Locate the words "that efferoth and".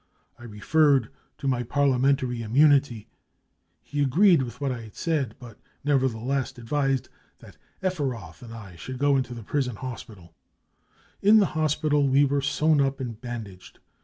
7.37-8.51